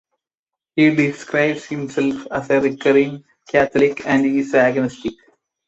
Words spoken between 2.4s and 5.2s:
a 'recovering Catholic' and is agnostic.